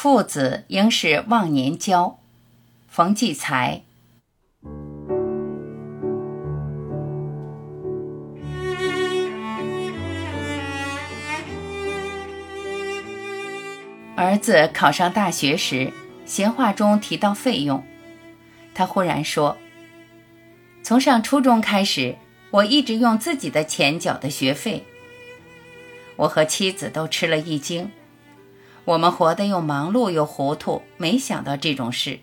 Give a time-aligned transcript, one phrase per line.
[0.00, 2.20] 父子应是忘年交。
[2.86, 3.82] 冯骥才。
[14.14, 15.92] 儿子考上大学时，
[16.24, 17.84] 闲话中提到费用，
[18.72, 19.58] 他忽然说
[20.84, 22.14] ：“从上初中开始，
[22.52, 24.84] 我一直用自己的钱缴的学费。”
[26.14, 27.90] 我和妻子都吃了一惊。
[28.88, 32.20] 我们活得又忙碌又糊涂，没想到这种事。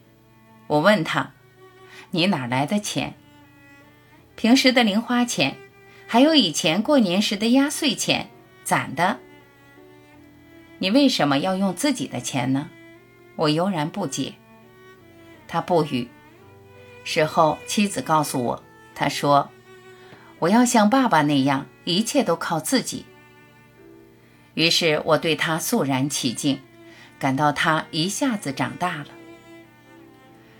[0.65, 1.33] 我问他
[2.09, 3.13] ：“你哪来的钱？
[4.35, 5.57] 平时的零花钱，
[6.07, 8.31] 还有以前过年时的压岁钱，
[8.63, 9.19] 攒的？
[10.79, 12.71] 你为什么要用自己的钱呢？”
[13.37, 14.33] 我悠然不解。
[15.47, 16.09] 他不语。
[17.03, 18.63] 事后，妻子告诉我，
[18.95, 19.51] 他说
[20.39, 23.05] ：“我要像爸爸那样，一切都靠自己。”
[24.55, 26.59] 于是我对他肃然起敬，
[27.19, 29.07] 感到他一下子长大了。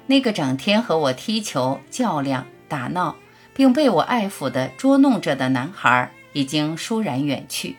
[0.05, 3.16] 那个整天和我踢球、较量、打闹，
[3.55, 7.75] 并被我爱抚的捉弄着的男孩，已经倏然远去。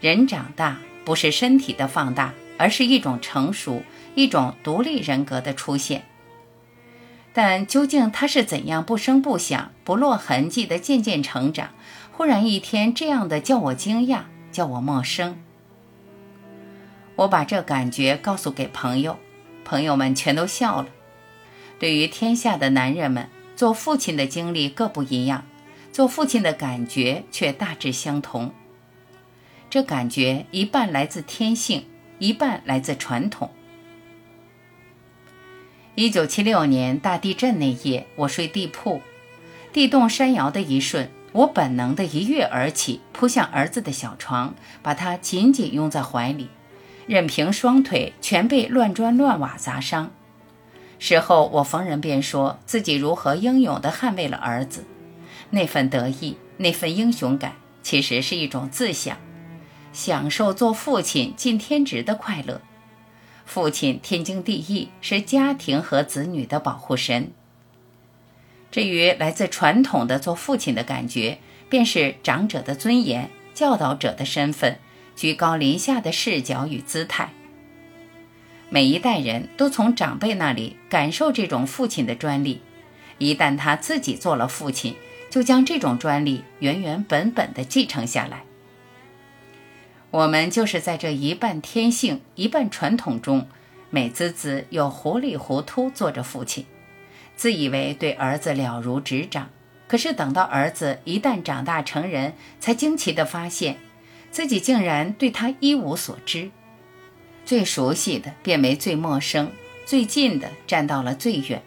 [0.00, 3.82] 人长大不是身体的放大，而是一种成熟、
[4.14, 6.04] 一种独立人格的出现。
[7.32, 11.70] 但究竟他是怎样不声不响、不落痕迹的渐渐成长？
[12.12, 14.22] 忽然一天，这样的叫我惊讶。
[14.56, 15.36] 叫我陌生，
[17.14, 19.18] 我把这感觉告诉给朋友，
[19.66, 20.88] 朋友们全都笑了。
[21.78, 25.44] 对于天下的男人们，做父亲的经历各不一样，
[25.92, 28.54] 做父亲的感觉却大致相同。
[29.68, 31.84] 这感觉一半来自天性，
[32.18, 33.50] 一半来自传统。
[35.96, 39.02] 一九七六年大地震那夜，我睡地铺，
[39.74, 41.10] 地动山摇的一瞬。
[41.36, 46.48] 我本能的一跃而起，扑向儿子的小床，把他紧紧拥在怀里，
[47.06, 50.10] 任凭双腿全被乱砖乱瓦砸伤。
[50.98, 54.86] 事后，我逢人便说自己如何英勇地捍卫了儿子，
[55.50, 59.18] 那份得意，那份英雄感，其实是一种自享，
[59.92, 62.62] 享受做父亲尽天职的快乐。
[63.44, 67.32] 父亲天经地义，是家庭和子女的保护神。
[68.70, 71.38] 至于来自传统的做父亲的感觉，
[71.68, 74.78] 便是长者的尊严、教导者的身份、
[75.14, 77.32] 居高临下的视角与姿态。
[78.68, 82.60] 每一代人都从长辈那里感受这种父亲的专利，
[83.18, 84.96] 一旦他自己做了父亲，
[85.30, 88.42] 就将这种专利原原本本地继承下来。
[90.10, 93.46] 我们就是在这一半天性、一半传统中，
[93.90, 96.66] 美滋滋又糊里糊涂做着父亲。
[97.36, 99.50] 自以为对儿子了如指掌，
[99.86, 103.76] 可是等到儿子一旦长大成人，才惊奇地发现，
[104.30, 106.50] 自己竟然对他一无所知。
[107.44, 109.52] 最熟悉的变为最陌生，
[109.84, 111.62] 最近的站到了最远。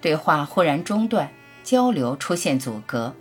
[0.00, 1.32] 对话忽然中断，
[1.64, 3.16] 交流出现阻隔。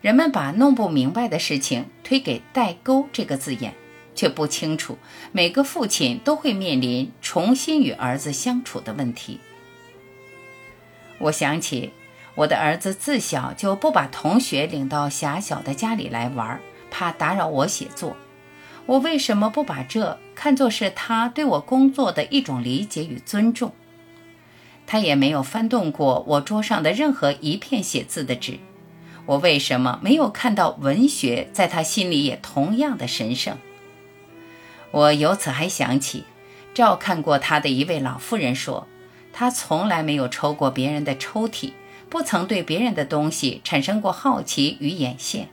[0.00, 3.74] 人们把弄不明白的事情推给“代沟”这个字眼，
[4.14, 4.96] 却不清楚
[5.32, 9.40] 每个父亲都会面临重新与儿子相处的问题。
[11.18, 11.92] 我想起
[12.34, 16.60] 我的儿子自小就不把同学领到狭小的家里来玩，
[16.90, 18.16] 怕打扰我写作。
[18.84, 23.72] 我为什么不把这看作是他对我工作的一种理解与尊重？
[24.86, 28.60] 他也没有翻动过我桌上的任何一片写字的纸。
[29.24, 33.56] 我为什么没有看到文学在他心里也同样的神圣？
[34.92, 36.24] 我由此还想起
[36.72, 38.86] 照看过他的一位老妇人说。
[39.38, 41.72] 他从来没有抽过别人的抽屉，
[42.08, 45.50] 不曾对别人的东西产生过好奇与眼线。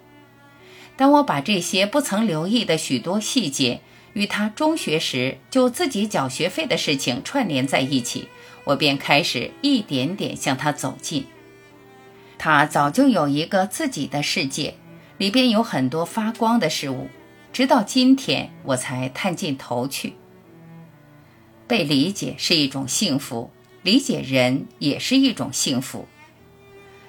[0.95, 3.81] 当我把这些不曾留意的许多细节
[4.13, 8.29] 与他中学时就自己缴学费的事情串联在一起，
[8.63, 11.25] 我便开始一点点向他走近。
[12.38, 14.75] 他早就有一个自己的世界，
[15.17, 17.09] 里边有很多发光的事物，
[17.51, 20.13] 直到今天我才探进头去。
[21.68, 23.51] 被理解是一种幸福。
[23.83, 26.07] 理解人也是一种幸福。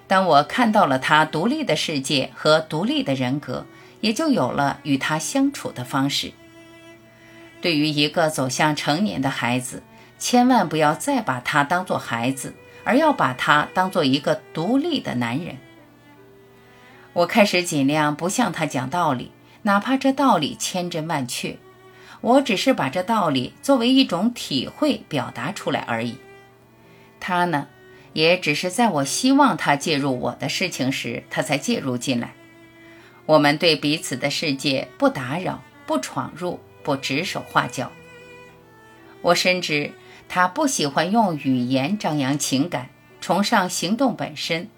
[0.07, 3.65] 当我看到了他独立的世界和独立的人格，
[4.01, 6.33] 也就有了与他相处的方式。
[7.63, 9.83] 对于一个走向成年的孩子，
[10.19, 12.55] 千万不要再把他当做孩子，
[12.85, 15.57] 而要把他当做一个独立的男人。
[17.15, 19.31] 我开始尽量不向他讲道理，
[19.63, 21.57] 哪怕这道理千真万确，
[22.21, 26.19] 我只是把这道理作为一种体会表达出来而已。
[27.27, 27.69] 他呢，
[28.13, 32.35] 也只是在我希望他介入我的事情时，他才介入进来。
[33.25, 37.91] 我们对彼此的世界不打扰，不闯入，不指手画脚。
[39.23, 39.93] 我深知
[40.29, 42.91] 他不喜欢用语言张扬情感，
[43.23, 44.69] 崇尚行动本身。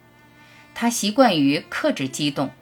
[0.72, 2.52] 他习惯于克制激动，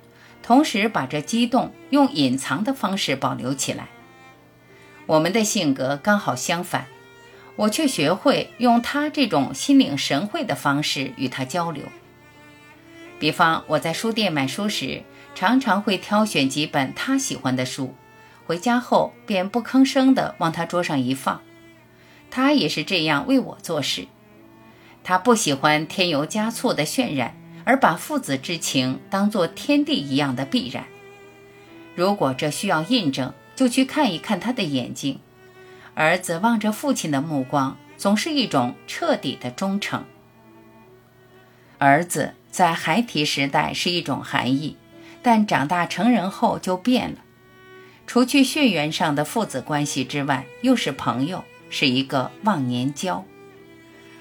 [0.43, 3.89] 同时把这激动用隐藏的方式保留起来。
[5.05, 6.87] 我们的性格刚好相反，
[7.57, 11.85] 我却学会用他这种心领神会的方式与他交流。
[13.19, 15.03] 比方，我在书店买书时，
[15.35, 17.95] 常常会挑选几本他喜欢的书，
[18.45, 21.41] 回家后便不吭声地往他桌上一放。
[22.31, 24.09] 他也是这样为我做事。
[25.05, 30.85] 他不喜欢添油加醋的渲染，而把父子之情当作天地一样的必然。
[31.95, 35.21] 如果这需要印证，就去看一看他的眼睛。
[35.95, 40.05] 儿子望着父亲的目光，总是一种彻底的忠诚。
[41.79, 44.77] 儿子在孩提时代是一种含义，
[45.23, 47.19] 但长大成人后就变了。
[48.07, 51.45] 除去血缘上的父子关系之外，又是朋友。
[51.71, 53.25] 是一个忘年交，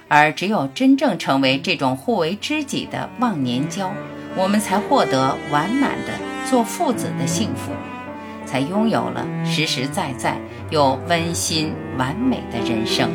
[0.07, 3.93] 而只有真正成为这种互为知己的忘年交，
[4.35, 6.17] 我们才获得完满的
[6.49, 7.71] 做父子的幸福，
[8.43, 10.39] 才拥有了实实在在
[10.73, 13.07] 又温馨完美的人生。